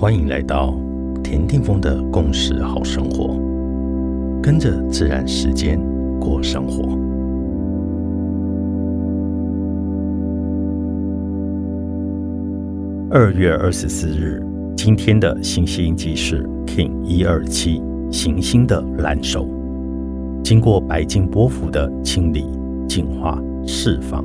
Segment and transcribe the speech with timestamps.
[0.00, 0.74] 欢迎来到
[1.22, 3.38] 田定峰的共识好生活，
[4.42, 5.78] 跟着自然时间
[6.18, 6.98] 过生活。
[13.10, 14.42] 二月二十四日，
[14.74, 19.46] 今天的星星记是 King 一二七行星的蓝手，
[20.42, 22.46] 经过白金波幅的清理、
[22.88, 24.24] 净化、释放，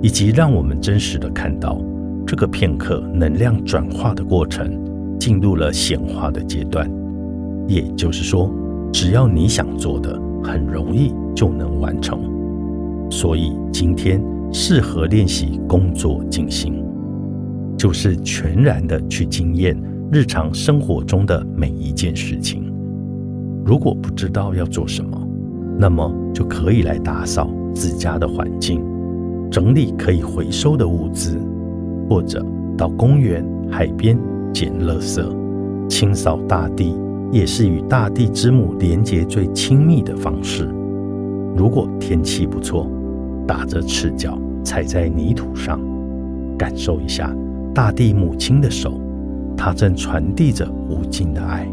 [0.00, 1.80] 以及让我们真实的看到
[2.26, 4.90] 这个片刻能量转化的过程。
[5.22, 6.90] 进入了显化的阶段，
[7.68, 8.52] 也就是说，
[8.92, 12.18] 只要你想做的，很容易就能完成。
[13.08, 14.20] 所以今天
[14.52, 16.84] 适合练习工作进行，
[17.78, 19.80] 就是全然的去经验
[20.10, 22.64] 日常生活中的每一件事情。
[23.64, 25.16] 如果不知道要做什么，
[25.78, 28.82] 那么就可以来打扫自家的环境，
[29.52, 31.38] 整理可以回收的物资，
[32.10, 32.44] 或者
[32.76, 34.18] 到公园、海边。
[34.52, 35.22] 捡垃圾、
[35.88, 36.94] 清扫大地，
[37.30, 40.68] 也是与大地之母连接最亲密的方式。
[41.56, 42.86] 如果天气不错，
[43.46, 45.80] 打着赤脚踩在泥土上，
[46.58, 47.34] 感受一下
[47.74, 49.00] 大地母亲的手，
[49.56, 51.66] 它正传递着无尽的爱。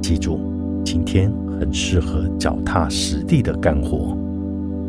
[0.00, 0.38] 记住，
[0.84, 4.16] 今天很适合脚踏实地的干活，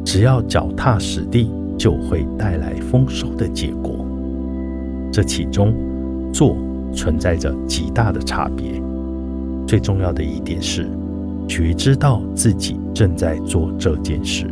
[0.04, 4.06] 只要脚踏实地，就会带来丰收的结果。
[5.12, 5.74] 这其中。
[6.36, 6.58] 做
[6.94, 8.74] 存在着极大的差别。
[9.66, 10.86] 最重要的一点是，
[11.48, 14.46] 觉知到自己正在做这件事。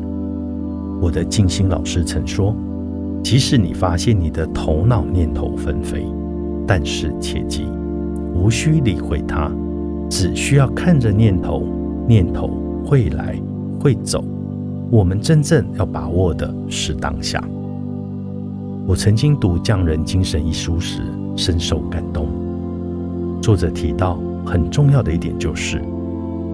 [1.02, 2.56] 我的静心老师曾说
[3.22, 6.06] ：“即使你发现你的头脑念头纷飞，
[6.66, 7.66] 但是切记，
[8.34, 9.52] 无需理会它，
[10.10, 11.68] 只需要看着念头，
[12.08, 12.50] 念头
[12.86, 13.38] 会来
[13.78, 14.24] 会走。
[14.90, 17.44] 我们真正要把握的是当下。”
[18.88, 21.02] 我曾经读《匠人精神》一书时。
[21.36, 22.28] 深受感动。
[23.42, 25.82] 作者提到，很重要的一点就是，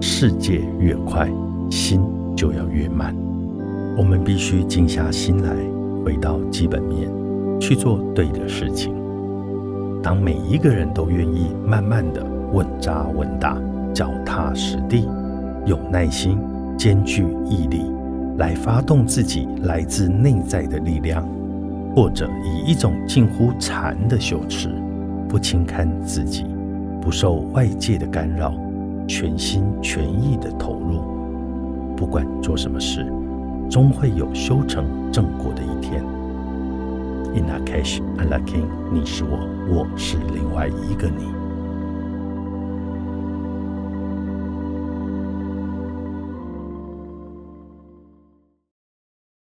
[0.00, 1.30] 世界越快，
[1.70, 2.00] 心
[2.36, 3.14] 就要越慢。
[3.96, 5.54] 我们必须静下心来，
[6.04, 7.08] 回到基本面，
[7.60, 8.94] 去做对的事情。
[10.02, 13.60] 当每一个人都愿意慢慢的稳扎稳打、
[13.92, 15.06] 脚踏实地，
[15.66, 16.38] 有耐心、
[16.78, 17.82] 兼具毅力，
[18.38, 21.22] 来发动自己来自内在的力量。
[21.94, 24.68] 或者以一种近乎禅的修持，
[25.28, 26.44] 不轻看自己，
[27.00, 28.54] 不受外界的干扰，
[29.08, 31.02] 全心全意的投入。
[31.96, 33.04] 不管做什么事，
[33.68, 36.02] 终会有修成正果的一天。
[37.34, 41.39] In a cash, a lucky，你是我，我是另外一个你。